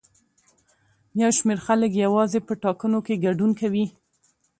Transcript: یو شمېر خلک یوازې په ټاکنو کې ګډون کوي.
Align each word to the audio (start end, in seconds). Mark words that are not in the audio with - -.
یو 1.21 1.29
شمېر 1.37 1.59
خلک 1.65 1.91
یوازې 2.05 2.39
په 2.47 2.53
ټاکنو 2.63 2.99
کې 3.05 3.21
ګډون 3.25 3.51
کوي. 3.59 3.85